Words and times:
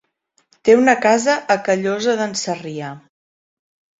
Té 0.67 0.75
una 0.77 0.93
casa 1.01 1.35
a 1.55 1.57
Callosa 1.67 2.15
d'en 2.21 2.33
Sarrià. 2.45 2.89